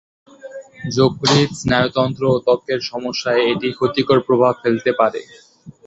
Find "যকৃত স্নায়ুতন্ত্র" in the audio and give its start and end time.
0.95-2.23